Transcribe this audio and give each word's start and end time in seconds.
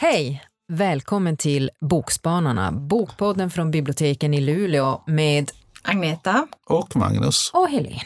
Hej! 0.00 0.42
Välkommen 0.68 1.36
till 1.36 1.70
Bokspanarna, 1.80 2.72
bokpodden 2.72 3.50
från 3.50 3.70
biblioteken 3.70 4.34
i 4.34 4.40
Luleå 4.40 5.02
med 5.06 5.50
Agneta. 5.82 6.46
Och 6.66 6.96
Magnus. 6.96 7.50
och 7.54 7.68
Helene. 7.68 8.02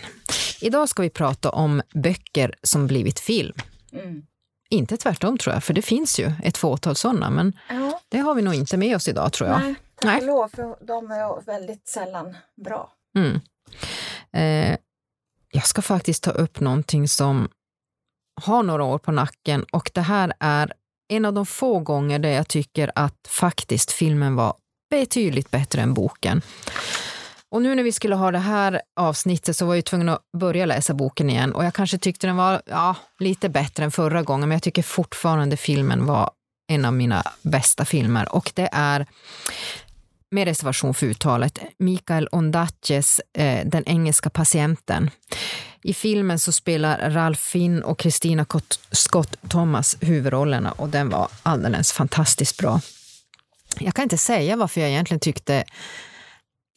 Idag 0.61 0.89
ska 0.89 1.03
vi 1.03 1.11
prata 1.11 1.51
om 1.51 1.83
böcker 1.95 2.55
som 2.62 2.87
blivit 2.87 3.21
film. 3.21 3.55
Mm. 3.93 4.23
Inte 4.71 4.96
tvärtom 4.96 5.39
tror 5.39 5.55
jag, 5.55 5.65
för 5.65 5.75
det 5.75 5.83
finns 5.83 6.21
ju 6.21 6.33
ett 6.43 6.57
fåtal 6.57 6.96
sådana, 6.96 7.30
men 7.30 7.53
Ja, 7.69 8.01
det 8.09 8.19
har 8.19 8.35
vi 8.35 8.43
nog 8.43 8.55
inte 8.55 8.77
med 8.77 8.96
oss 8.96 9.09
idag 9.09 9.33
tror 9.33 9.48
jag. 9.51 9.60
nej, 9.60 9.74
Nej. 10.02 10.20
tack 10.20 10.23
och 10.23 10.27
lov, 10.27 10.48
för 10.48 10.84
de 10.84 11.11
är 11.11 11.45
väldigt 11.45 11.88
sällan 11.88 12.37
bra. 12.65 12.93
Mm. 13.16 13.41
Eh, 14.33 14.79
jag 15.51 15.66
ska 15.66 15.83
faktiskt 15.83 16.23
ta 16.23 16.30
upp 16.30 16.61
någonting 16.61 17.09
som 17.09 17.48
har 18.41 18.62
några 18.62 18.84
år 18.84 18.98
på 18.98 19.12
nacken 19.12 19.65
och 19.73 19.91
det 19.95 20.01
här 20.01 20.33
är 20.41 20.73
en 21.09 21.25
av 21.25 21.33
de 21.33 21.47
få 21.47 21.79
gånger 21.79 22.19
där 22.19 22.30
jag 22.30 22.48
tycker 22.48 22.92
att 22.95 23.29
faktiskt 23.29 23.92
filmen 23.92 24.37
var 24.37 24.55
betydligt 24.91 25.51
bättre 25.51 25.83
än 25.83 25.95
boken. 25.95 26.42
Och 27.51 27.62
nu 27.62 27.75
när 27.75 27.83
vi 27.83 27.92
skulle 27.92 28.15
ha 28.15 28.30
det 28.30 28.39
här 28.39 28.83
avsnittet 29.01 29.56
så 29.56 29.67
var 29.67 29.75
jag 29.75 29.84
tvungen 29.84 30.09
att 30.09 30.23
börja 30.39 30.67
läsa 30.67 30.95
boken 30.95 31.30
igen 31.30 31.53
och 31.53 31.65
jag 31.65 31.75
kanske 31.75 31.98
tyckte 31.98 32.27
den 32.27 32.37
var 32.37 32.62
ja, 32.67 32.97
lite 33.19 33.48
bättre 33.48 33.84
än 33.84 33.91
förra 33.91 34.23
gången 34.23 34.48
men 34.48 34.56
jag 34.56 34.62
tycker 34.62 34.83
fortfarande 34.83 35.56
filmen 35.56 36.06
var 36.06 36.30
en 36.73 36.84
av 36.84 36.92
mina 36.92 37.23
bästa 37.42 37.84
filmer 37.84 38.34
och 38.34 38.53
det 38.55 38.69
är 38.73 39.06
med 40.30 40.45
reservation 40.45 40.95
för 40.95 41.06
uttalet, 41.06 41.58
Mikael 41.78 42.28
Ondaatjes 42.33 43.20
eh, 43.34 43.66
Den 43.66 43.84
engelska 43.86 44.30
patienten. 44.30 45.11
I 45.83 45.94
filmen 45.94 46.39
så 46.39 46.53
spelar 46.53 47.11
Ralph 47.11 47.41
Finn 47.41 47.83
och 47.83 48.03
Christina 48.03 48.47
Scott 48.91 49.36
Thomas 49.48 49.97
huvudrollerna 50.00 50.72
och 50.72 50.88
den 50.88 51.08
var 51.08 51.28
alldeles 51.42 51.92
fantastiskt 51.92 52.58
bra. 52.58 52.80
Jag 53.78 53.94
kan 53.94 54.03
inte 54.03 54.19
säga 54.19 54.56
varför 54.56 54.80
jag 54.80 54.91
egentligen 54.91 55.20
tyckte 55.20 55.64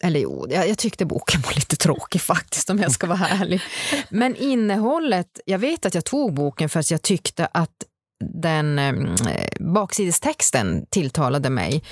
eller 0.04 0.20
jo, 0.20 0.48
jag, 0.50 0.70
jag 0.70 0.78
tyckte 0.78 1.06
boken 1.06 1.42
var 1.42 1.54
lite 1.56 1.76
tråkig 1.76 2.22
faktiskt 2.22 2.70
om 2.70 2.80
jag 2.80 2.92
ska 2.92 3.08
vara 3.08 3.28
ärlig. 3.28 3.62
Men 4.10 4.36
innehållet, 4.36 5.40
jag 5.46 5.60
vet 5.60 5.86
att 5.86 5.96
jag 5.96 6.06
tog 6.06 6.34
boken 6.34 6.70
för 6.70 6.80
att 6.80 6.92
jag 6.92 7.02
tyckte 7.02 7.46
att 7.46 7.84
den 8.22 8.80
ehm, 8.80 9.06
eh, 9.06 9.48
baksidestexten 9.60 10.86
tilltalade 10.90 11.50
mig. 11.50 11.84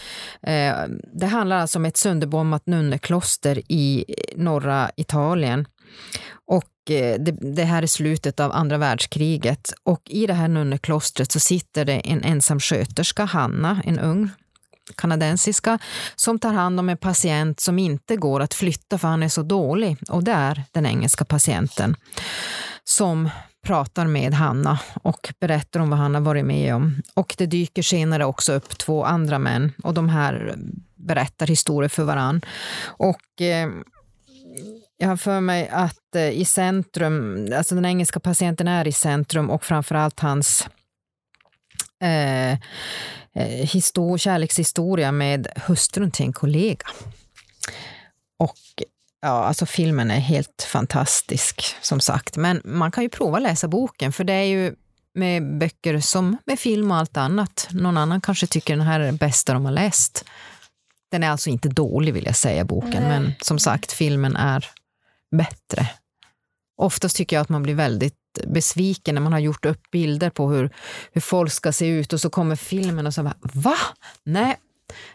Eh, 0.42 0.76
det 1.14 1.28
handlar 1.28 1.58
alltså 1.58 1.78
om 1.78 1.86
ett 1.86 1.98
sönderbombat 1.98 2.68
nunnekloster 2.68 3.62
i 3.68 4.06
eh, 4.08 4.38
norra 4.42 4.92
Italien. 4.96 5.68
Och 6.48 6.92
eh, 6.92 7.20
det, 7.20 7.32
det 7.56 7.64
här 7.64 7.84
är 7.84 7.88
slutet 7.88 8.40
av 8.40 8.52
andra 8.52 8.78
världskriget. 8.78 9.74
Och 9.84 10.02
i 10.06 10.28
det 10.28 10.34
här 10.34 10.48
nunneklostret 10.48 11.32
så 11.32 11.40
sitter 11.40 11.86
det 11.86 12.00
en 12.00 12.24
ensam 12.24 12.60
sköterska, 12.60 13.26
Hanna, 13.26 13.82
en 13.86 14.00
ung 14.00 14.30
kanadensiska, 14.96 15.80
som 16.16 16.40
tar 16.40 16.54
hand 16.54 16.80
om 16.80 16.90
en 16.90 16.98
patient 16.98 17.60
som 17.60 17.80
inte 17.80 18.16
går 18.16 18.40
att 18.40 18.54
flytta 18.54 18.98
för 18.98 19.08
han 19.08 19.24
är 19.24 19.30
så 19.30 19.44
dålig. 19.44 19.98
Och 20.10 20.24
det 20.24 20.32
är 20.32 20.64
den 20.72 20.86
engelska 20.86 21.26
patienten 21.26 21.96
som 22.84 23.30
pratar 23.62 24.08
med 24.08 24.34
Hanna 24.34 24.80
och 25.04 25.34
berättar 25.40 25.80
om 25.80 25.90
vad 25.90 26.00
han 26.00 26.14
har 26.14 26.22
varit 26.22 26.46
med 26.46 26.76
om. 26.76 27.02
Och 27.14 27.36
det 27.38 27.46
dyker 27.46 27.82
senare 27.82 28.26
också 28.26 28.54
upp 28.54 28.78
två 28.78 29.04
andra 29.04 29.40
män 29.40 29.72
och 29.84 29.94
de 29.94 30.10
här 30.10 30.56
berättar 30.96 31.48
historier 31.48 31.90
för 31.90 32.04
varann. 32.04 32.42
Och 32.86 33.42
eh, 33.42 33.70
jag 34.98 35.08
har 35.08 35.18
för 35.18 35.42
mig 35.42 35.70
att 35.70 36.16
eh, 36.16 36.30
i 36.30 36.46
centrum, 36.46 37.48
alltså 37.56 37.76
den 37.76 37.86
engelska 37.86 38.20
patienten 38.20 38.68
är 38.68 38.88
i 38.88 38.92
centrum 38.92 39.50
och 39.50 39.64
framförallt 39.64 40.20
hans 40.20 40.68
eh, 42.02 42.52
eh 42.52 42.58
histor- 43.66 44.18
kärlekshistoria 44.18 45.12
med 45.12 45.48
hustrun 45.56 46.12
till 46.12 46.26
en 46.26 46.34
kollega. 46.34 46.86
Och 48.38 48.84
ja, 49.22 49.30
alltså 49.30 49.66
filmen 49.66 50.12
är 50.12 50.20
helt 50.20 50.68
fantastisk 50.68 51.76
som 51.82 52.00
sagt. 52.00 52.38
Men 52.38 52.62
man 52.64 52.92
kan 52.92 53.04
ju 53.04 53.10
prova 53.10 53.40
läsa 53.40 53.68
boken 53.68 54.12
för 54.12 54.24
det 54.24 54.34
är 54.34 54.44
ju 54.44 54.76
med 55.14 55.58
böcker 55.58 56.00
som 56.00 56.38
med 56.46 56.60
film 56.60 56.92
och 56.92 56.98
allt 56.98 57.18
annat. 57.18 57.68
Någon 57.72 57.98
annan 57.98 58.22
kanske 58.22 58.48
tycker 58.48 58.78
den 58.78 58.86
här 58.86 59.00
är 59.00 59.06
den 59.06 59.18
bästa 59.18 59.54
de 59.54 59.66
har 59.66 59.72
läst. 59.72 60.26
Den 61.12 61.24
är 61.24 61.30
alltså 61.30 61.50
inte 61.50 61.70
dålig 61.70 62.14
vill 62.14 62.26
jag 62.26 62.36
säga, 62.36 62.66
boken, 62.66 63.04
Nej. 63.04 63.20
men 63.20 63.34
som 63.42 63.60
sagt, 63.60 63.92
filmen 63.92 64.36
är 64.36 64.66
bättre. 65.38 65.90
Oftast 66.78 67.16
tycker 67.16 67.36
jag 67.36 67.42
att 67.42 67.50
man 67.50 67.64
blir 67.64 67.76
väldigt 67.76 68.16
besviken 68.48 69.16
när 69.16 69.22
man 69.22 69.34
har 69.34 69.40
gjort 69.40 69.66
upp 69.66 69.92
bilder 69.92 70.30
på 70.30 70.50
hur, 70.50 70.70
hur 71.12 71.22
folk 71.22 71.52
ska 71.52 71.72
se 71.72 71.88
ut 71.88 72.14
och 72.14 72.22
så 72.22 72.30
kommer 72.30 72.56
filmen 72.56 73.08
och 73.08 73.14
så 73.14 73.24
bara, 73.24 73.38
va? 73.42 73.78
Nej. 74.24 74.58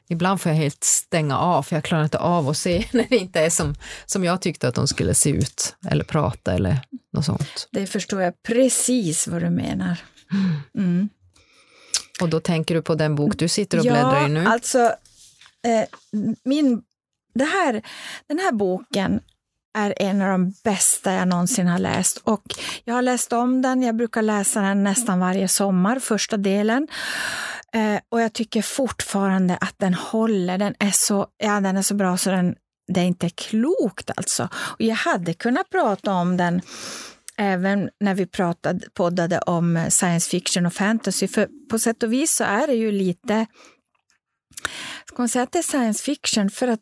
Ibland 0.09 0.41
får 0.41 0.53
jag 0.53 0.57
helt 0.57 0.85
stänga 0.85 1.39
av 1.39 1.63
för 1.63 1.77
jag 1.77 1.85
klarar 1.85 2.05
inte 2.05 2.19
av 2.19 2.49
att 2.49 2.57
se 2.57 2.85
när 2.93 3.07
det 3.09 3.17
inte 3.17 3.41
är 3.41 3.51
som, 3.51 3.75
som 4.07 4.25
jag 4.25 4.41
tyckte 4.41 4.69
att 4.69 4.75
de 4.75 4.89
skulle 4.89 5.15
se 5.15 5.31
ut 5.31 5.77
eller 5.91 6.05
prata 6.05 6.55
eller 6.55 6.81
något 7.13 7.25
sånt. 7.25 7.69
Det 7.71 7.87
förstår 7.87 8.23
jag 8.23 8.43
precis 8.43 9.27
vad 9.29 9.43
du 9.43 9.51
menar. 9.51 9.99
Mm. 10.79 11.09
Och 12.21 12.29
då 12.29 12.41
tänker 12.41 12.75
du 12.75 12.83
på 12.83 12.95
den 12.95 13.15
bok 13.15 13.39
du 13.39 13.49
sitter 13.49 13.79
och 13.79 13.85
bläddrar 13.85 14.27
i 14.27 14.29
nu? 14.29 14.43
Ja, 14.43 14.53
alltså, 14.53 14.79
eh, 15.65 15.85
min, 16.45 16.83
det 17.35 17.45
här, 17.45 17.83
den 18.27 18.39
här 18.39 18.53
boken 18.53 19.21
är 19.75 19.95
en 19.97 20.23
av 20.23 20.29
de 20.29 20.55
bästa 20.65 21.13
jag 21.13 21.29
någonsin 21.29 21.67
har 21.67 21.79
läst. 21.79 22.21
Och 22.25 22.43
jag 22.85 22.95
har 22.95 23.03
läst 23.03 23.33
om 23.33 23.63
den, 23.63 23.83
jag 23.83 23.97
brukar 23.97 24.23
läsa 24.23 24.61
den 24.61 24.85
nästan 24.85 25.21
varje 25.21 25.49
sommar, 25.49 25.99
första 25.99 26.37
delen. 26.37 26.89
Eh, 27.73 28.01
och 28.09 28.21
jag 28.21 28.33
tycker 28.33 28.63
fortfarande 28.63 29.57
att 29.57 29.75
den 29.77 29.95
håller, 29.95 30.59
den 30.59 30.75
är 30.79 30.91
så, 30.91 31.27
ja, 31.37 31.61
den 31.61 31.77
är 31.77 31.83
så 31.83 31.95
bra 31.95 32.17
så 32.17 32.31
den, 32.31 32.55
det 32.93 33.01
är 33.01 33.05
inte 33.05 33.31
klokt 33.31 34.11
alltså. 34.17 34.49
Och 34.55 34.81
jag 34.81 34.95
hade 34.95 35.35
kunnat 35.35 35.71
prata 35.71 36.13
om 36.13 36.37
den 36.37 36.61
även 37.37 37.91
när 38.01 38.15
vi 38.15 38.27
pratade, 38.27 38.87
poddade 38.95 39.39
om 39.39 39.87
science 39.91 40.31
fiction 40.31 40.67
och 40.67 40.73
fantasy, 40.73 41.29
för 41.29 41.49
på 41.71 41.79
sätt 41.79 42.03
och 42.03 42.13
vis 42.13 42.35
så 42.37 42.45
är 42.45 42.67
det 42.67 42.75
ju 42.75 42.93
lite 42.93 43.47
Ska 45.07 45.23
man 45.23 45.29
säga 45.29 45.43
att 45.43 45.53
det 45.53 45.59
är 45.59 45.63
science 45.63 46.05
fiction 46.05 46.51
för 46.51 46.69
att 46.69 46.81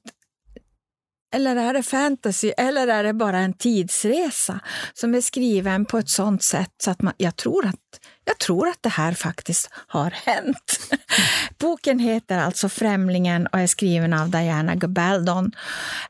eller 1.33 1.57
är 1.57 1.73
det 1.73 1.83
fantasy 1.83 2.53
eller 2.57 2.89
är 2.89 3.05
det 3.05 3.13
bara 3.13 3.39
en 3.39 3.53
tidsresa 3.53 4.61
som 4.93 5.15
är 5.15 5.21
skriven 5.21 5.85
på 5.85 5.99
ett 5.99 6.09
sånt 6.09 6.43
sätt 6.43 6.75
så 6.83 6.91
att 6.91 7.03
man, 7.03 7.13
jag, 7.17 7.37
tror 7.37 7.67
att, 7.67 8.01
jag 8.25 8.39
tror 8.39 8.69
att 8.69 8.79
det 8.81 8.89
här 8.89 9.13
faktiskt 9.13 9.71
har 9.73 10.11
hänt. 10.11 10.79
Boken 11.59 11.99
heter 11.99 12.39
alltså 12.39 12.69
Främlingen 12.69 13.47
och 13.47 13.59
är 13.59 13.67
skriven 13.67 14.13
av 14.13 14.31
Diana 14.31 14.75
Gabaldon. 14.75 15.53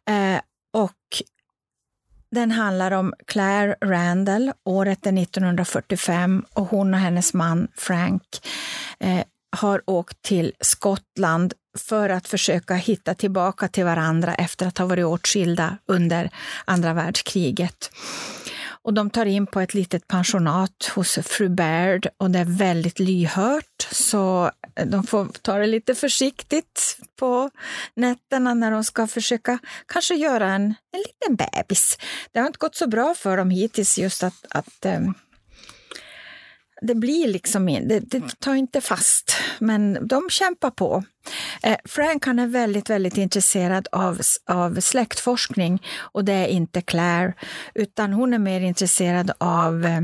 Eh, 0.08 0.40
och 0.72 1.22
den 2.30 2.50
handlar 2.50 2.90
om 2.90 3.14
Claire 3.26 3.76
Randall. 3.84 4.52
Året 4.64 5.06
är 5.06 5.22
1945 5.22 6.44
och 6.52 6.66
hon 6.66 6.94
och 6.94 7.00
hennes 7.00 7.34
man 7.34 7.68
Frank 7.76 8.22
eh, 9.00 9.24
har 9.56 9.82
åkt 9.86 10.22
till 10.22 10.52
Skottland 10.60 11.54
för 11.78 12.08
att 12.08 12.28
försöka 12.28 12.74
hitta 12.74 13.14
tillbaka 13.14 13.68
till 13.68 13.84
varandra 13.84 14.34
efter 14.34 14.66
att 14.66 14.78
ha 14.78 14.86
varit 14.86 15.04
åtskilda 15.04 15.78
under 15.86 16.30
andra 16.64 16.92
världskriget. 16.92 17.90
Och 18.84 18.94
de 18.94 19.10
tar 19.10 19.26
in 19.26 19.46
på 19.46 19.60
ett 19.60 19.74
litet 19.74 20.08
pensionat 20.08 20.92
hos 20.94 21.18
fru 21.22 21.48
Baird 21.48 22.06
och 22.16 22.30
det 22.30 22.38
är 22.38 22.58
väldigt 22.58 22.98
lyhört 22.98 23.88
så 23.90 24.50
de 24.86 25.06
får 25.06 25.26
ta 25.42 25.58
det 25.58 25.66
lite 25.66 25.94
försiktigt 25.94 26.98
på 27.18 27.50
nätterna 27.94 28.54
när 28.54 28.70
de 28.70 28.84
ska 28.84 29.06
försöka 29.06 29.58
kanske 29.86 30.14
göra 30.14 30.52
en, 30.52 30.64
en 30.64 31.02
liten 31.06 31.36
bebis. 31.36 31.98
Det 32.32 32.38
har 32.38 32.46
inte 32.46 32.58
gått 32.58 32.74
så 32.74 32.86
bra 32.86 33.14
för 33.14 33.36
dem 33.36 33.50
hittills 33.50 33.98
just 33.98 34.22
att, 34.22 34.46
att 34.50 34.84
ehm, 34.84 35.14
det 36.82 36.94
blir 36.94 37.28
liksom 37.28 37.68
in, 37.68 37.88
det, 37.88 38.00
det 38.00 38.40
tar 38.40 38.54
inte 38.54 38.80
fast, 38.80 39.36
men 39.58 40.08
de 40.08 40.30
kämpar 40.30 40.70
på. 40.70 41.04
Eh, 41.62 41.76
Frank 41.84 42.26
han 42.26 42.38
är 42.38 42.46
väldigt, 42.46 42.90
väldigt 42.90 43.16
intresserad 43.16 43.88
av, 43.92 44.20
av 44.46 44.80
släktforskning 44.80 45.82
och 45.98 46.24
det 46.24 46.32
är 46.32 46.46
inte 46.46 46.82
Claire, 46.82 47.34
utan 47.74 48.12
hon 48.12 48.34
är 48.34 48.38
mer 48.38 48.60
intresserad 48.60 49.30
av 49.38 49.84
eh, 49.84 50.00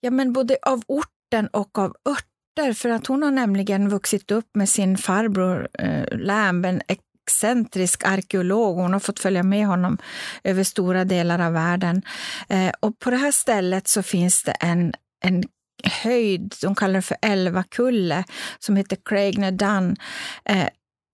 ja, 0.00 0.10
men 0.10 0.32
både 0.32 0.56
av 0.62 0.82
orten 0.86 1.46
och 1.46 1.78
av 1.78 1.96
örter, 2.08 2.72
för 2.72 2.88
att 2.88 3.06
hon 3.06 3.22
har 3.22 3.30
nämligen 3.30 3.88
vuxit 3.88 4.30
upp 4.30 4.48
med 4.54 4.68
sin 4.68 4.98
farbror 4.98 5.68
eh, 5.78 6.18
Lamb, 6.18 6.66
en 6.66 6.82
excentrisk 7.26 8.04
arkeolog. 8.04 8.76
Hon 8.76 8.92
har 8.92 9.00
fått 9.00 9.20
följa 9.20 9.42
med 9.42 9.66
honom 9.66 9.98
över 10.44 10.64
stora 10.64 11.04
delar 11.04 11.38
av 11.38 11.52
världen. 11.52 12.02
Eh, 12.48 12.72
och 12.80 12.98
på 12.98 13.10
det 13.10 13.16
här 13.16 13.32
stället 13.32 13.88
så 13.88 14.02
finns 14.02 14.42
det 14.42 14.52
en, 14.52 14.92
en 15.22 15.44
höjd, 15.84 16.54
de 16.62 16.74
kallar 16.74 16.94
det 16.94 17.02
för 17.02 17.16
Elvakulle, 17.22 18.24
som 18.58 18.76
heter 18.76 18.98
Craigner 19.04 19.52
Dun. 19.52 19.96
Eh, 20.44 20.68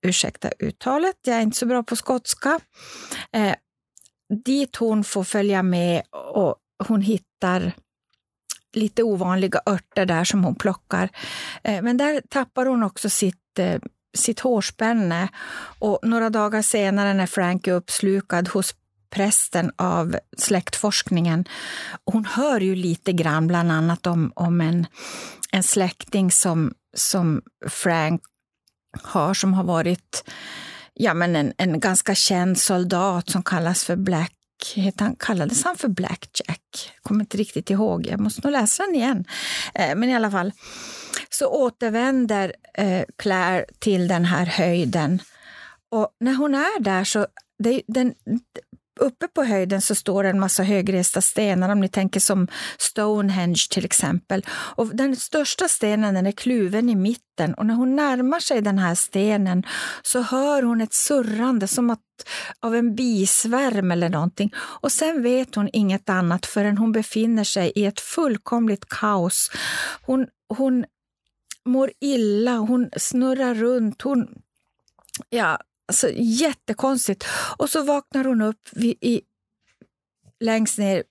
ursäkta 0.07 0.51
uttalet, 0.59 1.17
jag 1.25 1.37
är 1.37 1.43
inte 1.43 1.57
så 1.57 1.67
bra 1.67 1.83
på 1.83 1.97
skotska, 1.97 2.61
eh, 3.33 3.55
dit 4.45 4.77
hon 4.77 5.05
får 5.05 5.25
följa 5.25 5.63
med 5.63 6.03
och 6.11 6.57
hon 6.89 7.01
hittar 7.01 7.73
lite 8.73 9.03
ovanliga 9.03 9.61
örter 9.67 10.07
där 10.07 10.25
som 10.25 10.45
hon 10.45 10.55
plockar. 10.55 11.09
Eh, 11.63 11.83
men 11.83 11.97
där 11.97 12.23
tappar 12.29 12.67
hon 12.67 12.83
också 12.83 13.11
sitt, 13.11 13.59
eh, 13.59 13.81
sitt 14.17 14.41
hårspänne 14.41 15.29
och 15.79 15.99
några 16.03 16.31
dagar 16.31 16.63
senare 16.63 17.15
när 17.15 17.27
Frank 17.27 17.67
är 17.67 17.73
uppslukad 17.73 18.49
hos 18.49 18.75
prästen 19.11 19.71
av 19.77 20.17
släktforskningen. 20.37 21.45
Hon 22.05 22.25
hör 22.25 22.61
ju 22.61 22.75
lite 22.75 23.13
grann 23.13 23.47
bland 23.47 23.73
annat 23.73 24.07
om, 24.07 24.33
om 24.35 24.61
en, 24.61 24.87
en 25.53 25.63
släkting 25.63 26.31
som, 26.31 26.75
som 26.97 27.43
Frank 27.69 28.23
har 29.03 29.35
som 29.35 29.55
har 29.55 29.65
varit 29.65 30.25
ja, 30.95 31.15
men 31.15 31.37
en, 31.37 31.53
en 31.57 31.81
ganska 31.81 32.15
känd 32.15 32.59
soldat 32.59 33.31
som 33.31 33.43
kallas 33.43 33.85
för 33.85 33.97
Black 33.97 34.33
han, 34.99 35.17
kallades 35.19 35.65
han 35.65 35.77
för 35.77 35.89
Blackjack? 35.89 36.93
Jag 36.95 37.03
kommer 37.03 37.21
inte 37.21 37.37
riktigt 37.37 37.71
ihåg, 37.71 38.07
jag 38.07 38.21
måste 38.21 38.41
nog 38.45 38.53
läsa 38.53 38.83
den 38.83 38.95
igen. 38.95 39.25
Eh, 39.75 39.95
men 39.97 40.09
i 40.09 40.17
alla 40.17 40.31
fall, 40.31 40.53
så 41.31 41.47
återvänder 41.47 42.55
eh, 42.75 43.03
Claire 43.19 43.65
till 43.79 44.09
den 44.09 44.25
här 44.25 44.47
höjden. 44.47 45.23
Och 45.91 46.09
när 46.21 46.35
hon 46.35 46.55
är 46.55 46.81
där 46.81 47.05
så, 47.05 47.27
det, 47.59 47.83
den, 47.87 48.15
uppe 48.99 49.29
på 49.29 49.45
höjden 49.45 49.81
så 49.81 49.95
står 49.95 50.23
det 50.23 50.29
en 50.29 50.41
massa 50.41 50.63
högresta 50.63 51.21
stenar, 51.21 51.69
om 51.69 51.81
ni 51.81 51.89
tänker 51.89 52.21
som 52.21 52.49
Stonehenge 52.79 53.67
till 53.71 53.85
exempel. 53.85 54.47
Och 54.51 54.97
den 54.97 55.17
största 55.17 55.69
stenen 55.69 56.15
den 56.15 56.27
är 56.27 56.33
kluven 56.33 56.89
i 56.89 56.95
mitten 56.95 57.55
och 57.55 57.67
när 57.67 57.75
hon 57.75 57.97
närmar 57.97 58.41
sig 58.41 58.63
den 58.63 58.79
här 58.79 58.95
stenen 58.95 59.63
så 60.03 60.21
hör 60.21 60.63
hon 60.63 60.81
ett 60.81 60.95
surrande 60.95 61.69
som 61.69 61.91
att, 61.91 62.01
av 62.61 62.75
en 62.75 62.95
bisvärm 62.95 63.91
eller 63.91 64.09
någonting. 64.09 64.53
Och 64.57 64.93
sen 64.93 65.23
vet 65.23 65.55
hon 65.55 65.69
inget 65.73 66.09
annat 66.09 66.47
förrän 66.47 66.79
hon 66.79 66.93
befinner 66.93 67.45
sig 67.45 67.73
i 67.75 67.87
ett 67.87 68.01
fullkomligt 68.01 68.89
kaos. 68.89 69.51
Hon, 70.03 70.27
hon 70.49 70.85
mår 71.65 71.91
illa, 72.01 72.57
hon 72.57 72.91
snurrar 72.97 73.55
runt, 73.55 74.03
hon 74.03 74.29
ja, 75.29 75.59
Alltså, 75.89 76.11
jättekonstigt. 76.15 77.25
Och 77.59 77.71
så 77.71 77.83
vaknar 77.83 78.25
hon 78.25 78.43
upp 78.43 78.69
vid, 78.73 78.97
i, 79.01 79.23
längst 80.41 80.79
ner 80.79 81.03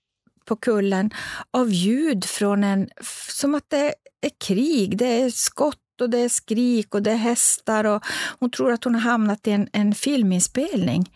på 0.45 0.55
kullen 0.55 1.11
av 1.51 1.69
ljud 1.69 2.25
från 2.25 2.63
en... 2.63 2.89
Som 3.29 3.55
att 3.55 3.69
det 3.69 3.95
är 4.21 4.31
krig. 4.39 4.97
Det 4.97 5.21
är 5.21 5.29
skott 5.29 6.01
och 6.01 6.09
det 6.09 6.17
är 6.17 6.29
skrik 6.29 6.95
och 6.95 7.03
det 7.03 7.11
är 7.11 7.15
hästar. 7.15 7.83
Och 7.83 8.05
hon 8.39 8.51
tror 8.51 8.71
att 8.71 8.83
hon 8.83 8.95
har 8.95 9.01
hamnat 9.01 9.47
i 9.47 9.51
en, 9.51 9.69
en 9.73 9.95
filminspelning. 9.95 11.13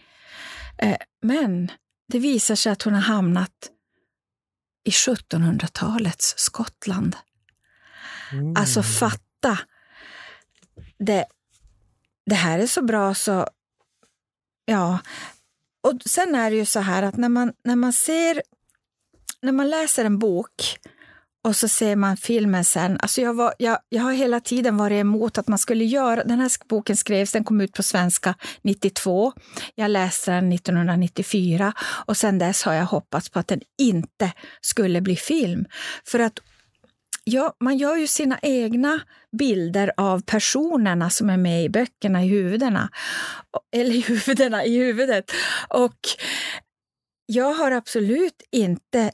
Eh, 0.77 0.97
men 1.21 1.71
det 2.11 2.19
visar 2.19 2.55
sig 2.55 2.71
att 2.71 2.83
hon 2.83 2.93
har 2.93 3.01
hamnat 3.01 3.71
i 4.83 4.89
1700-talets 4.89 6.33
Skottland. 6.37 7.15
Mm. 8.31 8.53
Alltså 8.57 8.83
fatta! 8.83 9.59
Det 10.99 11.25
det 12.31 12.35
här 12.35 12.59
är 12.59 12.67
så 12.67 12.81
bra 12.81 13.13
så... 13.13 13.47
Ja. 14.65 14.99
Och 15.81 16.01
sen 16.05 16.35
är 16.35 16.51
det 16.51 16.57
ju 16.57 16.65
så 16.65 16.79
här 16.79 17.03
att 17.03 17.17
när 17.17 17.29
man, 17.29 17.53
när 17.63 17.75
man 17.75 17.93
ser... 17.93 18.41
När 19.41 19.51
man 19.51 19.69
läser 19.69 20.05
en 20.05 20.19
bok 20.19 20.79
och 21.43 21.55
så 21.55 21.67
ser 21.67 21.95
man 21.95 22.17
filmen 22.17 22.65
sen. 22.65 22.97
Alltså 22.99 23.21
jag, 23.21 23.33
var, 23.33 23.53
jag, 23.57 23.79
jag 23.89 24.03
har 24.03 24.13
hela 24.13 24.39
tiden 24.39 24.77
varit 24.77 25.01
emot 25.01 25.37
att 25.37 25.47
man 25.47 25.59
skulle 25.59 25.85
göra... 25.85 26.23
Den 26.23 26.39
här 26.39 26.51
boken 26.67 26.97
skrevs, 26.97 27.31
den 27.31 27.43
kom 27.43 27.61
ut 27.61 27.73
på 27.73 27.83
svenska 27.83 28.35
92. 28.61 29.33
Jag 29.75 29.91
läste 29.91 30.31
den 30.31 30.51
1994 30.51 31.73
och 32.05 32.17
sen 32.17 32.39
dess 32.39 32.63
har 32.63 32.73
jag 32.73 32.85
hoppats 32.85 33.29
på 33.29 33.39
att 33.39 33.47
den 33.47 33.61
inte 33.77 34.31
skulle 34.61 35.01
bli 35.01 35.15
film. 35.15 35.65
För 36.05 36.19
att 36.19 36.39
Ja, 37.23 37.55
man 37.59 37.77
gör 37.77 37.95
ju 37.95 38.07
sina 38.07 38.39
egna 38.41 39.01
bilder 39.31 39.91
av 39.97 40.21
personerna 40.21 41.09
som 41.09 41.29
är 41.29 41.37
med 41.37 41.63
i 41.63 41.69
böckerna 41.69 42.23
i 42.23 42.27
huvudena. 42.27 42.89
Eller 43.75 43.95
i 43.95 44.01
huvudena, 44.01 44.65
i 44.65 44.77
huvudet. 44.77 45.31
Och 45.69 45.97
jag 47.25 47.53
har 47.53 47.71
absolut 47.71 48.43
inte... 48.51 49.11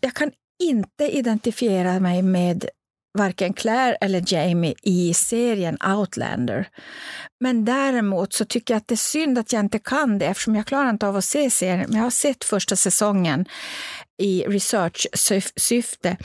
Jag 0.00 0.14
kan 0.14 0.32
inte 0.62 1.16
identifiera 1.16 2.00
mig 2.00 2.22
med 2.22 2.64
varken 3.18 3.52
Claire 3.52 3.94
eller 4.00 4.24
Jamie 4.26 4.74
i 4.82 5.14
serien 5.14 5.78
Outlander. 5.96 6.68
Men 7.40 7.64
däremot 7.64 8.32
så 8.32 8.44
tycker 8.44 8.74
jag 8.74 8.78
att 8.78 8.88
det 8.88 8.94
är 8.94 8.96
synd 8.96 9.38
att 9.38 9.52
jag 9.52 9.60
inte 9.60 9.78
kan 9.78 10.18
det 10.18 10.26
eftersom 10.26 10.54
jag 10.54 10.66
klarar 10.66 10.90
inte 10.90 11.08
av 11.08 11.16
att 11.16 11.24
se 11.24 11.50
serien. 11.50 11.86
Men 11.88 11.96
jag 11.96 12.04
har 12.04 12.10
sett 12.10 12.44
första 12.44 12.76
säsongen 12.76 13.44
i 14.18 14.44
research-syfte 14.48 16.16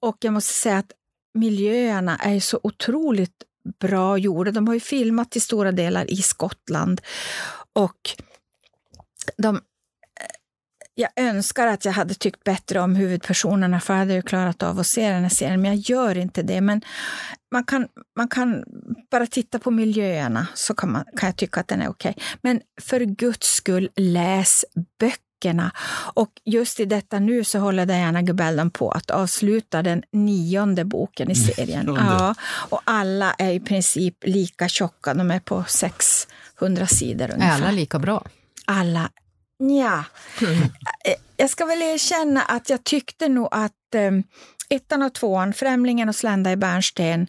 och 0.00 0.16
jag 0.20 0.32
måste 0.32 0.52
säga 0.52 0.78
att 0.78 0.92
miljöerna 1.34 2.16
är 2.16 2.40
så 2.40 2.60
otroligt 2.62 3.42
bra 3.80 4.18
gjorda. 4.18 4.50
De 4.50 4.66
har 4.66 4.74
ju 4.74 4.80
filmat 4.80 5.30
till 5.30 5.42
stora 5.42 5.72
delar 5.72 6.10
i 6.10 6.16
Skottland 6.16 7.00
och 7.72 8.10
de 9.36 9.56
eh, 9.56 9.60
jag 10.94 11.10
önskar 11.16 11.66
att 11.66 11.84
jag 11.84 11.92
hade 11.92 12.14
tyckt 12.14 12.44
bättre 12.44 12.80
om 12.80 12.96
huvudpersonerna 12.96 13.80
för 13.80 13.94
jag 13.94 13.98
hade 13.98 14.14
ju 14.14 14.22
klarat 14.22 14.62
av 14.62 14.78
att 14.78 14.86
se 14.86 15.10
den 15.10 15.22
här 15.22 15.28
serien, 15.28 15.62
men 15.62 15.70
jag 15.70 15.80
gör 15.80 16.18
inte 16.18 16.42
det. 16.42 16.60
Men 16.60 16.82
man 17.52 17.64
kan, 17.64 17.88
man 18.16 18.28
kan 18.28 18.64
bara 19.10 19.26
titta 19.26 19.58
på 19.58 19.70
miljöerna 19.70 20.46
så 20.54 20.74
kan, 20.74 20.92
man, 20.92 21.04
kan 21.16 21.26
jag 21.26 21.36
tycka 21.36 21.60
att 21.60 21.68
den 21.68 21.82
är 21.82 21.88
okej. 21.88 22.10
Okay. 22.16 22.24
Men 22.42 22.60
för 22.80 23.00
guds 23.00 23.46
skull, 23.54 23.90
läs 23.96 24.64
böckerna. 25.42 25.72
Och 26.14 26.30
just 26.44 26.80
i 26.80 26.84
detta 26.84 27.18
nu 27.18 27.44
så 27.44 27.58
håller 27.58 27.86
Diana 27.86 28.22
Gabaldon 28.22 28.70
på 28.70 28.90
att 28.90 29.10
avsluta 29.10 29.82
den 29.82 30.02
nionde 30.12 30.84
boken 30.84 31.30
i 31.30 31.34
serien. 31.34 31.96
Ja, 31.98 32.34
och 32.70 32.80
alla 32.84 33.34
är 33.38 33.50
i 33.50 33.60
princip 33.60 34.16
lika 34.24 34.68
tjocka, 34.68 35.14
de 35.14 35.30
är 35.30 35.40
på 35.40 35.64
600 35.68 36.86
sidor 36.86 37.30
ungefär. 37.30 37.58
Är 37.58 37.62
alla 37.62 37.70
lika 37.70 37.98
bra? 37.98 38.24
Alla 38.66 39.10
Ja, 39.58 40.04
mm. 40.40 40.68
jag 41.36 41.50
ska 41.50 41.64
väl 41.64 41.82
erkänna 41.82 42.42
att 42.42 42.70
jag 42.70 42.84
tyckte 42.84 43.28
nog 43.28 43.48
att 43.50 43.72
um, 43.94 44.24
ettan 44.70 45.02
och 45.02 45.14
tvåan, 45.14 45.52
Främlingen 45.52 46.08
och 46.08 46.16
Slända 46.16 46.52
i 46.52 46.56
bärnsten, 46.56 47.26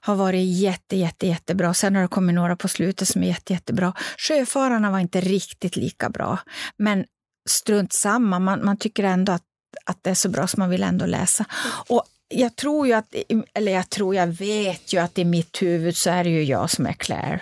har 0.00 0.14
varit 0.14 0.58
jätte, 0.58 0.96
jätte, 0.96 1.26
jättebra. 1.26 1.74
Sen 1.74 1.94
har 1.94 2.02
det 2.02 2.08
kommit 2.08 2.34
några 2.34 2.56
på 2.56 2.68
slutet 2.68 3.08
som 3.08 3.22
är 3.22 3.26
jätte, 3.26 3.52
jättebra. 3.52 3.92
Sjöfararna 4.18 4.90
var 4.90 4.98
inte 4.98 5.20
riktigt 5.20 5.76
lika 5.76 6.10
bra, 6.10 6.38
men 6.76 7.04
strunt 7.50 7.92
samma. 7.92 8.38
Man, 8.38 8.64
man 8.64 8.76
tycker 8.76 9.04
ändå 9.04 9.32
att, 9.32 9.42
att 9.84 9.98
det 10.02 10.10
är 10.10 10.14
så 10.14 10.28
bra 10.28 10.46
så 10.46 10.56
man 10.56 10.70
vill 10.70 10.82
ändå 10.82 11.06
läsa. 11.06 11.44
Och 11.88 12.04
jag 12.28 12.56
tror 12.56 12.86
ju 12.86 12.92
att, 12.92 13.14
eller 13.54 13.72
jag 13.72 13.90
tror, 13.90 14.14
jag 14.14 14.26
vet 14.26 14.92
ju 14.92 14.98
att 14.98 15.18
i 15.18 15.24
mitt 15.24 15.62
huvud 15.62 15.96
så 15.96 16.10
är 16.10 16.24
det 16.24 16.30
ju 16.30 16.44
jag 16.44 16.70
som 16.70 16.86
är 16.86 16.92
Claire. 16.92 17.40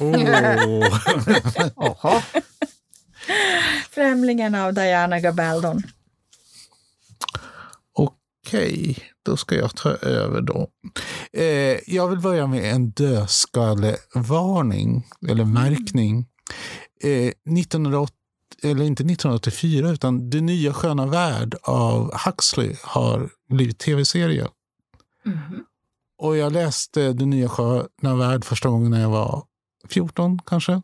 Oh. 0.00 2.20
Främlingen 3.90 4.54
av 4.54 4.74
Diana 4.74 5.20
Gabaldon. 5.20 5.82
Okej, 7.92 8.98
då 9.22 9.36
ska 9.36 9.54
jag 9.54 9.76
ta 9.76 9.90
över 9.90 10.40
då. 10.40 10.68
Eh, 11.32 11.78
jag 11.86 12.08
vill 12.08 12.18
börja 12.18 12.46
med 12.46 12.74
en 12.74 12.90
dödskallevarning, 12.90 15.06
eller 15.28 15.44
märkning. 15.44 16.26
Eh, 17.04 17.32
1980, 17.58 18.17
eller 18.62 18.84
inte 18.84 19.02
1984, 19.02 19.90
utan 19.90 20.30
Det 20.30 20.40
nya 20.40 20.72
sköna 20.72 21.06
värld 21.06 21.54
av 21.62 22.12
Huxley 22.26 22.76
har 22.82 23.30
blivit 23.48 23.78
tv-serie. 23.78 24.48
Mm. 25.26 25.38
Och 26.18 26.36
jag 26.36 26.52
läste 26.52 27.12
Det 27.12 27.26
nya 27.26 27.48
sköna 27.48 28.16
värld 28.16 28.44
första 28.44 28.68
gången 28.68 28.90
när 28.90 29.00
jag 29.00 29.10
var 29.10 29.42
14 29.88 30.38
kanske. 30.46 30.82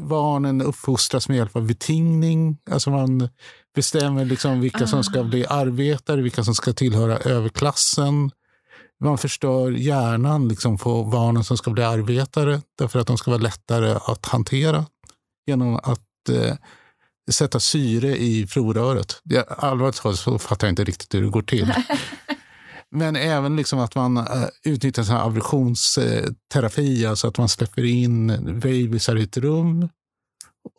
barnen 0.00 0.62
uppfostras 0.62 1.28
med 1.28 1.36
hjälp 1.36 1.56
av 1.56 1.66
betingning. 1.66 2.58
Alltså 2.70 2.90
man 2.90 3.28
bestämmer 3.74 4.24
liksom 4.24 4.60
vilka 4.60 4.86
som 4.86 5.04
ska 5.04 5.20
ah. 5.20 5.24
bli 5.24 5.46
arbetare, 5.46 6.22
vilka 6.22 6.44
som 6.44 6.54
ska 6.54 6.72
tillhöra 6.72 7.18
överklassen 7.18 8.30
man 9.04 9.18
förstör 9.18 9.70
hjärnan 9.70 10.48
liksom 10.48 10.78
på 10.78 11.04
barnen 11.04 11.44
som 11.44 11.56
ska 11.56 11.70
bli 11.70 11.82
arbetare 11.82 12.60
därför 12.78 12.98
att 12.98 13.06
de 13.06 13.18
ska 13.18 13.30
vara 13.30 13.42
lättare 13.42 13.98
att 14.06 14.26
hantera 14.26 14.86
genom 15.46 15.76
att 15.76 16.28
eh, 16.28 16.54
sätta 17.30 17.60
syre 17.60 18.16
i 18.16 18.46
provröret. 18.46 19.22
Allvarligt 19.48 19.96
talat 19.96 20.18
så 20.18 20.38
fattar 20.38 20.66
jag 20.66 20.72
inte 20.72 20.84
riktigt 20.84 21.14
hur 21.14 21.22
det 21.22 21.28
går 21.28 21.42
till. 21.42 21.72
Men 22.90 23.16
även 23.16 23.56
liksom 23.56 23.78
att 23.78 23.94
man 23.94 24.18
uh, 24.18 24.46
utnyttjar 24.64 25.02
sån 25.02 25.16
här 25.16 25.22
aversionsterapi, 25.22 27.06
alltså 27.06 27.28
att 27.28 27.38
man 27.38 27.48
släpper 27.48 27.84
in 27.84 28.26
babysar 28.60 29.16
i 29.16 29.22
ett 29.22 29.36
rum 29.36 29.88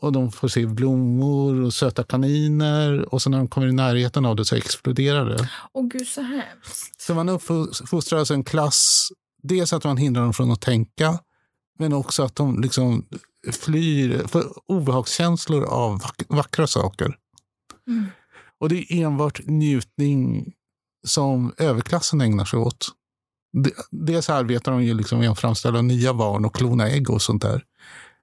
och 0.02 0.12
de 0.12 0.32
får 0.32 0.48
se 0.48 0.66
blommor 0.66 1.62
och 1.62 1.74
söta 1.74 2.04
kaniner 2.04 3.14
och 3.14 3.22
så 3.22 3.30
när 3.30 3.38
de 3.38 3.48
kommer 3.48 3.68
i 3.68 3.72
närheten 3.72 4.26
av 4.26 4.36
det 4.36 4.46
så 4.46 4.56
exploderar 4.56 5.26
det. 5.26 5.50
Åh 5.74 5.88
gud, 5.88 6.08
så 6.08 6.22
hemskt. 6.22 7.02
Så 7.02 7.14
man 7.14 7.30
uppfostrar 7.30 8.20
alltså 8.20 8.34
en 8.34 8.44
klass, 8.44 9.10
dels 9.44 9.74
att 9.74 9.84
man 9.84 9.98
hindrar 9.98 10.24
dem 10.24 10.34
från 10.34 10.52
att 10.52 10.62
tänka, 10.62 11.20
men 11.80 11.94
också 11.94 12.24
att 12.24 12.36
de 12.36 12.62
liksom 12.62 13.06
flyr 13.52 14.28
för 14.28 14.46
obehagskänslor 14.66 15.64
av 15.64 16.00
vack 16.00 16.24
vackra 16.28 16.68
saker. 16.68 17.18
Mm. 17.88 18.06
Och 18.60 18.70
det 18.70 18.76
är 18.76 19.06
enbart 19.06 19.42
njutning 19.46 20.54
som 21.04 21.54
överklassen 21.58 22.22
ägnar 22.22 22.46
sig 22.46 22.60
åt. 22.60 22.88
Dels 23.92 24.30
arbetar 24.30 24.72
de 24.72 24.84
ju 24.84 24.94
liksom 24.94 25.20
med 25.20 25.30
att 25.30 25.40
framställa 25.40 25.82
nya 25.82 26.14
barn 26.14 26.46
och 26.46 26.56
klona 26.56 26.90
ägg 26.90 27.10
och 27.10 27.22
sånt 27.22 27.42
där. 27.42 27.64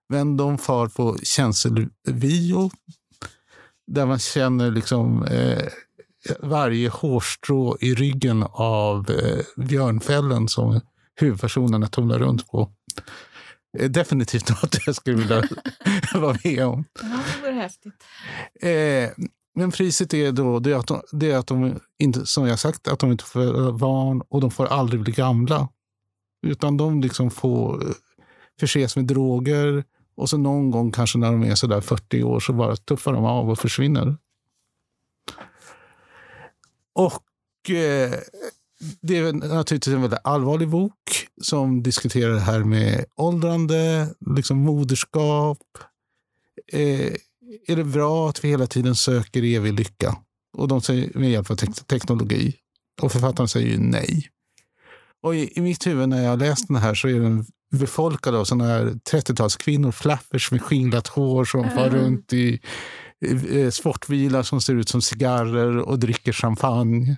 Men 0.09 0.37
de 0.37 0.59
far 0.59 0.89
på 0.89 1.17
känselvio 1.23 2.71
där 3.87 4.07
man 4.07 4.19
känner 4.19 4.71
liksom 4.71 5.25
eh, 5.25 5.69
varje 6.41 6.89
hårstrå 6.89 7.77
i 7.81 7.95
ryggen 7.95 8.45
av 8.51 9.11
eh, 9.11 9.65
björnfällen 9.65 10.49
som 10.49 10.81
huvudpersonerna 11.15 11.87
tumlar 11.87 12.19
runt 12.19 12.49
på. 12.49 12.73
Eh, 13.79 13.91
definitivt 13.91 14.49
något 14.63 14.87
jag 14.87 14.95
skulle 14.95 15.17
vilja 15.17 15.43
vara 16.15 16.37
med 16.45 16.67
om. 16.67 16.85
Ja, 17.03 17.21
det 17.35 17.43
vore 17.43 17.61
häftigt. 17.61 17.95
Eh, 18.63 19.27
men 19.59 19.71
priset 19.71 20.15
är 20.15 20.33
då 20.33 20.59
det 20.59 20.73
är 20.73 20.77
att, 20.77 20.87
de, 20.87 21.03
det 21.13 21.31
är 21.31 21.39
att 21.39 21.47
de 21.47 21.81
inte, 21.99 22.27
som 22.27 22.47
jag 22.47 22.59
sagt, 22.59 22.89
att 22.89 22.99
de 22.99 23.13
inte 23.13 23.25
får 23.25 23.79
barn 23.79 24.23
och 24.29 24.41
de 24.41 24.51
får 24.51 24.67
aldrig 24.67 25.01
bli 25.01 25.13
gamla. 25.13 25.69
Utan 26.47 26.77
de 26.77 27.01
liksom 27.01 27.31
får 27.31 27.87
eh, 27.87 27.95
förses 28.61 28.97
med 28.97 29.05
droger 29.05 29.85
och 30.17 30.29
så 30.29 30.39
någon 30.39 30.71
gång 30.71 30.93
kanske 30.93 31.19
när 31.19 31.33
de 31.33 31.43
är 31.43 31.55
sådär 31.55 31.81
40 31.81 32.23
år 32.23 32.41
så 32.41 32.53
bara 32.53 32.77
tuffar 32.77 33.13
de 33.13 33.25
av 33.25 33.51
och 33.51 33.59
försvinner. 33.59 34.17
Och 36.95 37.71
eh, 37.71 38.13
det 39.01 39.17
är 39.17 39.33
naturligtvis 39.33 39.95
en 39.95 40.03
väldigt 40.03 40.21
allvarlig 40.25 40.69
bok 40.69 41.29
som 41.43 41.83
diskuterar 41.83 42.33
det 42.33 42.41
här 42.41 42.65
med 42.65 43.05
åldrande, 43.17 44.09
liksom 44.37 44.59
moderskap. 44.59 45.59
Eh, 46.73 47.13
är 47.67 47.77
det 47.77 47.85
bra 47.85 48.29
att 48.29 48.45
vi 48.45 48.49
hela 48.49 48.67
tiden 48.67 48.95
söker 48.95 49.43
evig 49.43 49.73
lycka? 49.73 50.17
Och 50.57 50.69
de 50.69 50.81
säger 50.81 51.19
med 51.19 51.31
hjälp 51.31 51.51
av 51.51 51.57
te 51.57 51.67
teknologi. 51.67 52.55
Och 53.03 53.13
författaren 53.13 53.49
säger 53.49 53.69
ju 53.69 53.79
nej. 53.79 54.29
Och 55.23 55.35
i, 55.35 55.59
i, 55.59 55.61
mitt 55.61 55.87
huvud 55.87 56.09
när 56.09 56.25
jag 56.25 56.39
läst 56.39 56.69
den 56.69 56.77
här 56.77 56.95
så 56.95 57.09
är 57.09 57.21
den 57.21 57.47
befolkad 57.71 58.35
av 58.35 58.45
såna 58.45 58.65
här 58.65 58.85
30-talskvinnor, 58.85 59.93
flappers 59.93 60.53
med 60.53 60.63
skinglat 60.63 61.07
hår 61.09 61.45
som 61.45 61.61
mm. 61.61 61.77
far 61.77 61.91
runt 61.91 62.33
i, 62.33 62.61
i, 63.27 63.59
i 63.59 63.71
sportbilar 63.71 64.43
som 64.43 64.61
ser 64.61 64.75
ut 64.75 64.89
som 64.89 65.03
cigarrer 65.03 65.79
och 65.79 65.99
dricker 65.99 66.33
champagne. 66.33 67.17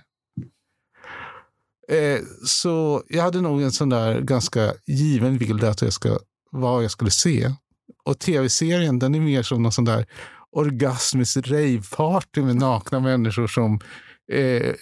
Eh, 1.87 2.19
så 2.45 3.03
jag 3.07 3.23
hade 3.23 3.41
nog 3.41 3.61
en 3.61 3.71
sån 3.71 3.89
där 3.89 4.21
ganska 4.21 4.73
given 4.85 5.37
bild 5.37 5.63
att 5.63 5.81
jag 5.81 5.93
ska, 5.93 6.19
vad 6.51 6.83
jag 6.83 6.91
skulle 6.91 7.11
se. 7.11 7.51
Och 8.03 8.19
tv-serien 8.19 8.99
den 8.99 9.15
är 9.15 9.19
mer 9.19 9.43
som 9.43 9.63
någon 9.63 9.71
sån 9.71 9.85
där 9.85 10.05
orgasmisk 10.51 11.37
raveparty 11.47 12.41
med 12.41 12.55
nakna 12.55 12.99
människor 12.99 13.47
som 13.47 13.79
eh, 14.31 14.73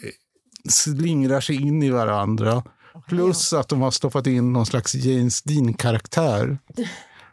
slingrar 0.69 1.41
sig 1.41 1.55
in 1.55 1.83
i 1.83 1.89
varandra. 1.89 2.63
Plus 3.07 3.53
att 3.53 3.69
de 3.69 3.81
har 3.81 3.91
stoppat 3.91 4.27
in 4.27 4.53
någon 4.53 4.65
slags 4.65 4.95
James 4.95 5.41
Dean-karaktär 5.43 6.57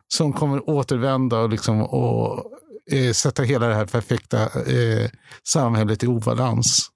som 0.09 0.33
kommer 0.33 0.71
återvända 0.71 1.39
och, 1.39 1.49
liksom, 1.49 1.83
och 1.83 2.45
eh, 2.91 3.13
sätta 3.13 3.43
hela 3.43 3.67
det 3.69 3.75
här 3.75 3.87
perfekta 3.87 4.43
eh, 4.43 5.11
samhället 5.49 6.03
i 6.03 6.07
obalans. 6.07 6.91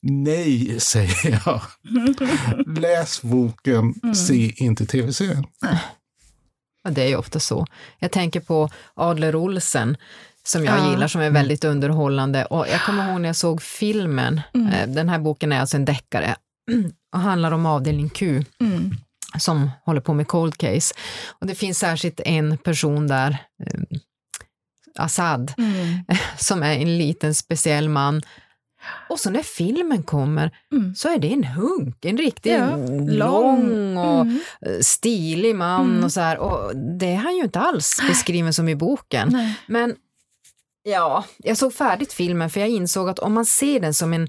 Nej, 0.00 0.80
säger 0.80 1.42
jag. 1.44 1.60
Läs 2.78 3.22
boken, 3.22 3.94
mm. 4.02 4.14
se 4.14 4.52
inte 4.56 4.86
tv-serien. 4.86 5.44
Ja, 6.84 6.90
det 6.90 7.02
är 7.02 7.08
ju 7.08 7.16
ofta 7.16 7.40
så. 7.40 7.66
Jag 7.98 8.10
tänker 8.10 8.40
på 8.40 8.70
Adler 8.94 9.36
Olsen 9.36 9.96
som 10.44 10.64
jag 10.64 10.78
Ja. 10.78 10.90
gillar, 10.90 11.08
som 11.08 11.20
är 11.20 11.24
Mm. 11.26 11.34
väldigt 11.34 11.64
underhållande. 11.64 12.44
Och 12.44 12.68
jag 12.68 12.80
kommer 12.84 13.10
ihåg 13.10 13.20
när 13.20 13.28
jag 13.28 13.36
såg 13.36 13.62
filmen, 13.62 14.40
Mm. 14.54 14.72
eh, 14.72 14.88
den 14.88 15.08
här 15.08 15.18
boken 15.18 15.52
är 15.52 15.60
alltså 15.60 15.76
en 15.76 15.84
deckare 15.84 16.36
och 17.14 17.20
handlar 17.20 17.52
om 17.52 17.66
avdelning 17.66 18.08
Q 18.10 18.44
Mm. 18.60 18.90
som 19.38 19.70
håller 19.84 20.00
på 20.00 20.14
med 20.14 20.28
cold 20.28 20.56
case. 20.56 20.94
Och 21.40 21.46
det 21.46 21.54
finns 21.54 21.78
särskilt 21.78 22.20
en 22.24 22.58
person 22.58 23.08
där, 23.08 23.30
eh, 23.66 23.98
Assad, 24.98 25.52
Mm. 25.58 26.04
som 26.38 26.62
är 26.62 26.74
en 26.78 26.98
liten 26.98 27.34
speciell 27.34 27.88
man. 27.88 28.22
Och 29.08 29.20
så 29.20 29.30
när 29.30 29.42
filmen 29.42 30.02
kommer 30.02 30.50
Mm. 30.72 30.94
så 30.94 31.08
är 31.08 31.18
det 31.18 31.32
en 31.32 31.44
hunk, 31.44 32.04
en 32.04 32.16
riktigt 32.18 32.52
Ja, 32.52 32.76
lång 33.10 33.96
och 33.96 34.20
Mm. 34.20 34.40
eh, 34.66 34.78
stilig 34.80 35.56
man 35.56 35.90
Mm. 35.90 36.04
och 36.04 36.12
så 36.12 36.20
här. 36.20 36.38
Och 36.38 36.76
det 36.76 37.06
är 37.12 37.16
han 37.16 37.36
ju 37.36 37.42
inte 37.42 37.60
alls 37.60 38.00
beskriven 38.08 38.52
som 38.52 38.68
i 38.68 38.74
boken. 38.74 39.28
Nej. 39.32 39.58
Men 39.66 39.94
ja, 40.82 41.24
jag 41.38 41.56
såg 41.56 41.74
färdigt 41.74 42.12
filmen 42.12 42.50
för 42.50 42.60
jag 42.60 42.68
insåg 42.68 43.08
att 43.08 43.18
om 43.18 43.32
man 43.32 43.44
ser 43.46 43.80
den 43.80 43.94
som 43.94 44.12
en 44.12 44.28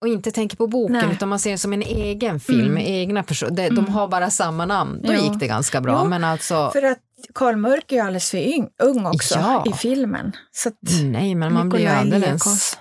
och 0.00 0.08
inte 0.08 0.30
tänker 0.30 0.56
på 0.56 0.66
boken 0.66 0.92
Nej. 0.96 1.08
utan 1.12 1.28
man 1.28 1.38
ser 1.38 1.50
den 1.50 1.58
som 1.58 1.72
en 1.72 1.82
egen 1.82 2.40
film 2.40 2.60
Mm. 2.60 2.74
med 2.74 2.88
egna 2.90 3.22
personer. 3.22 3.50
De, 3.50 3.68
de 3.68 3.78
Mm. 3.78 3.92
har 3.92 4.08
bara 4.08 4.30
samma 4.30 4.66
namn. 4.66 5.00
Då 5.02 5.12
Ja. 5.12 5.18
gick 5.22 5.40
det 5.40 5.46
ganska 5.46 5.80
bra. 5.80 6.00
Jo, 6.02 6.08
Men 6.08 6.24
alltså, 6.24 6.70
För 6.72 6.82
att 6.82 6.98
Karl 7.34 7.56
Mörk 7.56 7.92
är 7.92 7.96
ju 7.96 8.02
alldeles 8.02 8.30
för 8.30 8.38
yng, 8.38 8.68
ung 8.82 9.06
också 9.06 9.34
Ja. 9.38 9.64
i 9.66 9.72
filmen. 9.72 10.32
Så 10.52 10.68
att, 10.68 10.74
nej, 11.04 11.34
men 11.34 11.52
man 11.52 11.68
blir 11.68 11.80
ju 11.80 11.84
Nikolaj 11.86 12.00
alldeles... 12.00 12.26
Liakos. 12.30 12.78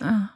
ja. 0.00 0.26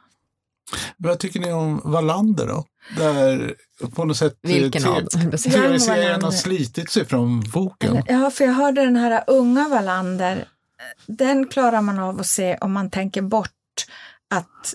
Vad 0.97 1.19
tycker 1.19 1.39
ni 1.39 1.51
om 1.53 1.81
Wallander 1.85 2.47
då? 2.47 2.65
Där 2.97 3.53
på 3.95 4.05
något 4.05 4.17
sätt 4.17 4.33
eh, 4.43 4.53
Vilken 4.53 4.85
av 4.85 4.95
dem? 4.95 5.31
tv-serien 5.31 6.23
har 6.23 6.31
slitit 6.31 6.89
sig 6.91 7.05
från 7.05 7.39
boken. 7.53 8.03
Ja, 8.07 8.31
för 8.31 8.45
jag 8.45 8.53
hörde 8.53 8.81
den 8.85 8.95
här 8.95 9.23
unga 9.27 9.69
Wallander, 9.69 10.47
den 11.07 11.47
klarar 11.47 11.81
man 11.81 11.99
av 11.99 12.19
att 12.19 12.27
se 12.27 12.57
om 12.61 12.71
man 12.73 12.89
tänker 12.89 13.21
bort 13.21 13.51
att 14.29 14.73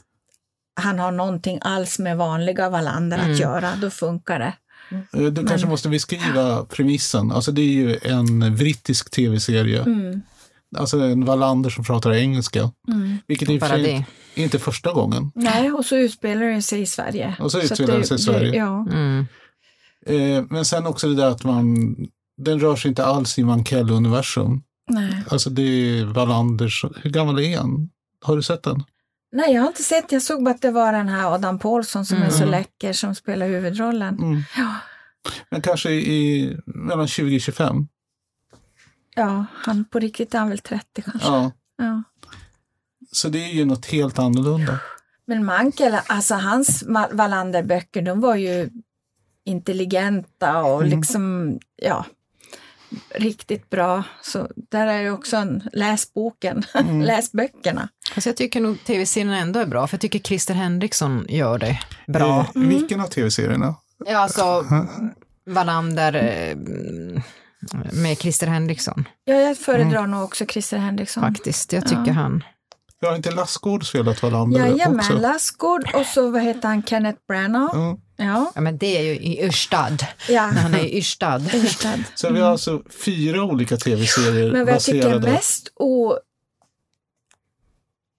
han 0.80 0.98
har 0.98 1.12
någonting 1.12 1.58
alls 1.62 1.98
med 1.98 2.16
vanliga 2.16 2.68
Wallander 2.70 3.18
Mm. 3.18 3.32
att 3.32 3.38
göra. 3.38 3.72
Då 3.76 3.90
funkar 3.90 4.38
det. 4.38 4.52
Eh, 4.94 5.20
Du 5.22 5.34
kanske 5.46 5.66
Men- 5.66 5.68
måste 5.70 5.88
beskriva 5.88 6.64
premissen. 6.64 7.32
Alltså 7.32 7.52
det 7.52 7.62
är 7.62 7.72
ju 7.72 7.98
en 8.02 8.56
brittisk 8.56 9.10
tv-serie. 9.10 9.82
Mm. 9.82 10.22
Alltså 10.76 11.00
en 11.00 11.24
Wallander 11.24 11.70
som 11.70 11.84
pratar 11.84 12.12
engelska. 12.12 12.70
Mm. 12.88 13.16
Vilket 13.26 13.50
i 13.50 13.56
och 13.56 13.60
för 13.60 13.68
sig 13.68 13.82
det. 13.82 14.40
är 14.40 14.44
inte 14.44 14.58
första 14.58 14.92
gången. 14.92 15.30
Nej, 15.34 15.72
och 15.72 15.84
så 15.84 15.96
utspelar 15.96 16.46
det 16.46 16.62
sig 16.62 16.80
i 16.80 16.86
Sverige. 16.86 17.36
Och 17.40 17.52
så 17.52 17.60
utspelar 17.60 17.98
det 17.98 18.04
sig 18.04 18.14
i 18.14 18.18
Sverige. 18.18 18.56
ja. 18.56 18.86
Mm. 18.92 19.26
Eh, 20.06 20.44
men 20.50 20.64
sen 20.64 20.86
också 20.86 21.08
det 21.08 21.14
där 21.14 21.26
att 21.26 21.44
man, 21.44 21.96
den 22.36 22.60
rör 22.60 22.76
sig 22.76 22.88
inte 22.88 23.04
alls 23.04 23.38
i 23.38 23.44
Mankell-universum. 23.44 24.62
Nej. 24.90 25.22
Alltså 25.28 25.50
det 25.50 25.62
är 25.62 26.04
Wallanders, 26.04 26.84
hur 27.02 27.10
gammal 27.10 27.38
är 27.38 27.58
han? 27.58 27.90
Har 28.24 28.36
du 28.36 28.42
sett 28.42 28.62
den? 28.62 28.82
Nej, 29.32 29.54
jag 29.54 29.62
har 29.62 29.68
inte 29.68 29.82
sett. 29.82 30.12
Jag 30.12 30.22
såg 30.22 30.44
bara 30.44 30.50
att 30.54 30.62
det 30.62 30.70
var 30.70 30.92
den 30.92 31.08
här 31.08 31.34
Adam 31.34 31.58
Paulsson 31.58 32.04
som 32.06 32.22
är 32.22 32.30
så 32.30 32.36
Mm. 32.38 32.50
läcker 32.50 32.92
som 32.92 33.14
spelar 33.14 33.46
huvudrollen. 33.48 34.18
Mm. 34.18 34.40
Ja, 34.56 34.74
Men 35.50 35.62
kanske 35.62 35.90
i 35.90 36.56
mellan 36.66 37.08
20 37.08 37.36
och 37.36 37.40
25? 37.40 37.88
ja 39.14 39.44
han 39.52 39.84
på 39.84 39.98
riktigt 39.98 40.34
är 40.34 40.38
han 40.38 40.48
väl 40.48 40.58
30 40.58 41.02
kanske. 41.02 41.28
Ja. 41.28 41.50
Ja. 41.76 42.02
Så 43.12 43.28
det 43.28 43.38
är 43.44 43.52
ju 43.52 43.64
något 43.64 43.86
helt 43.86 44.18
annorlunda. 44.18 44.78
Men 45.26 45.44
Mankel, 45.44 45.96
alltså 46.06 46.34
hans 46.34 46.82
Wallander-böcker, 47.12 48.02
de 48.02 48.20
var 48.20 48.34
ju 48.36 48.70
intelligenta 49.44 50.62
och 50.64 50.82
Mm. 50.82 50.98
liksom, 50.98 51.58
ja, 51.76 52.04
riktigt 53.14 53.70
bra. 53.70 54.02
Så 54.22 54.48
där 54.70 54.86
är 54.86 55.00
ju 55.00 55.10
också 55.10 55.36
en, 55.36 55.62
läs 55.72 56.14
boken, 56.14 56.62
Mm. 56.74 57.00
läs 57.02 57.32
böckerna. 57.32 57.88
Alltså 58.14 58.28
jag 58.28 58.36
tycker 58.36 58.60
nog 58.60 58.84
tv-serien 58.84 59.30
ändå 59.32 59.60
är 59.60 59.66
bra, 59.66 59.86
för 59.86 59.94
jag 59.94 60.00
tycker 60.00 60.18
Christer 60.18 60.54
Henriksson 60.54 61.26
gör 61.28 61.58
det 61.58 61.78
bra. 62.08 62.40
Eh, 62.40 62.46
vilken 62.62 63.00
av 63.00 63.06
tv-serierna? 63.06 63.74
Ja, 64.06 64.18
alltså 64.18 64.64
Wallander 65.46 66.14
eh, 66.14 66.56
med 67.92 68.18
Christer 68.18 68.46
Henriksson 68.46 69.08
Ja, 69.24 69.34
jag 69.34 69.58
föredrar 69.58 70.06
nog 70.06 70.24
också 70.24 70.46
Christer 70.46 70.78
Henriksson. 70.78 71.22
faktiskt. 71.22 71.72
Jag 71.72 71.82
tycker 71.86 72.06
Ja. 72.06 72.12
han... 72.12 72.44
Jag 73.00 73.08
har 73.08 73.16
inte 73.16 73.30
Lassgård 73.30 73.86
spelat 73.86 74.22
Wallander 74.22 74.58
Jajamän, 74.60 74.98
också? 74.98 75.12
Lassgård 75.18 75.90
och 75.94 76.06
så 76.06 76.30
vad 76.30 76.42
heter 76.42 76.68
han, 76.68 76.82
Kenneth 76.82 77.18
Branagh. 77.28 77.70
Ja. 77.74 77.98
Ja, 78.16 78.52
Ja, 78.54 78.60
men 78.60 78.78
det 78.78 78.98
är 78.98 79.02
ju 79.02 79.14
i 79.14 79.44
Ystad, 79.44 79.96
ja. 80.28 80.50
när 80.50 80.60
han 80.60 80.74
är 80.74 80.84
i 80.84 80.98
Ystad. 80.98 81.42
Ystad. 81.54 81.98
Så 82.14 82.32
vi 82.32 82.40
har 82.40 82.50
alltså 82.50 82.82
fyra 83.04 83.42
olika 83.42 83.76
tv-serier 83.76 84.52
Men 84.52 84.64
vad 84.64 84.74
jag 84.74 84.82
tycker 84.82 84.98
är 84.98 85.02
baserade... 85.02 85.32
mest 85.32 85.72
o... 85.74 86.14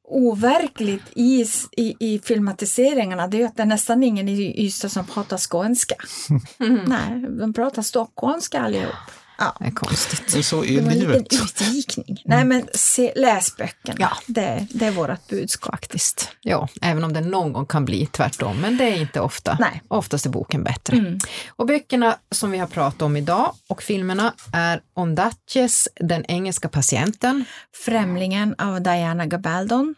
overkligt 0.04 1.04
i, 1.16 1.46
i, 1.78 1.96
i 2.00 2.20
filmatiseringarna 2.20 3.28
det 3.28 3.42
är 3.42 3.46
att 3.46 3.56
det 3.56 3.62
är 3.62 3.68
nästan 3.68 4.04
ingen 4.04 4.30
i 4.30 4.66
Ystad 4.66 4.90
som 4.90 5.06
pratar 5.06 5.38
skånska. 5.38 5.96
Nej, 6.88 7.26
de 7.40 7.54
pratar 7.54 7.82
stockholmska 7.82 8.62
allihop. 8.62 8.94
Ja. 9.38 9.56
Det 9.60 9.66
är 9.66 9.72
konstigt. 9.72 10.46
Så 10.46 10.62
Det 10.62 10.78
är 10.78 10.82
var 10.82 10.92
en 10.92 11.00
liten 11.00 11.12
livet. 11.12 11.34
utvikning. 11.34 12.22
Nej 12.26 12.46
men 12.46 12.68
se, 12.74 13.14
läs 13.16 13.58
böckerna, 13.58 13.96
Ja. 14.00 14.10
det, 14.28 14.68
det 14.70 14.86
är 14.86 14.92
vårt 14.92 15.28
budskap. 15.28 15.74
Faktiskt. 15.74 16.30
Ja, 16.42 16.68
även 16.82 17.04
om 17.04 17.14
det 17.14 17.22
någon 17.22 17.54
gång 17.54 17.66
kan 17.66 17.86
bli 17.86 18.06
tvärtom, 18.06 18.62
men 18.62 18.78
det 18.78 18.84
är 18.84 19.02
inte 19.02 19.20
ofta. 19.20 19.58
Nej. 19.60 19.82
Oftast 19.88 20.26
är 20.26 20.30
boken 20.30 20.64
bättre. 20.64 20.98
Mm. 20.98 21.20
Och 21.50 21.66
böckerna 21.68 22.18
som 22.32 22.52
vi 22.52 22.58
har 22.58 22.68
pratat 22.68 23.02
om 23.02 23.18
idag 23.18 23.54
och 23.70 23.84
filmerna 23.84 24.34
är 24.54 24.82
Ondaatjes, 24.96 25.88
Den 25.96 26.26
engelska 26.26 26.70
patienten, 26.70 27.46
Främlingen 27.86 28.56
av 28.58 28.82
Diana 28.82 29.26
Gabaldon. 29.26 29.96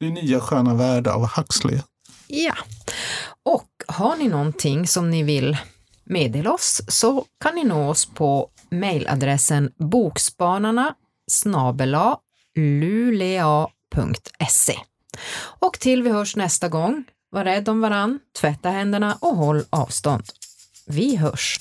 Det 0.00 0.10
nya 0.10 0.40
sköna 0.40 0.74
värld 0.74 1.06
av 1.06 1.28
Huxley. 1.36 1.78
Ja. 2.26 2.54
Och 3.44 3.68
har 3.88 4.16
ni 4.16 4.28
någonting 4.28 4.86
som 4.86 5.10
ni 5.10 5.22
vill 5.22 5.56
meddela 6.10 6.52
oss 6.52 6.82
så 6.88 7.24
kan 7.40 7.54
ni 7.54 7.64
nå 7.64 7.90
oss 7.90 8.06
på 8.06 8.50
mejladressen 8.70 9.72
bokspanarna 9.76 10.94
snabela 11.30 12.18
lulea.se. 12.56 13.58
Och 15.60 15.80
till 15.80 16.02
vi 16.02 16.10
hörs 16.10 16.36
nästa 16.36 16.68
gång, 16.68 17.04
var 17.30 17.44
rädd 17.44 17.68
om 17.68 17.80
varann, 17.80 18.18
tvätta 18.40 18.70
händerna 18.70 19.18
och 19.20 19.36
håll 19.36 19.64
avstånd. 19.70 20.24
Vi 20.86 21.16
hörs! 21.16 21.60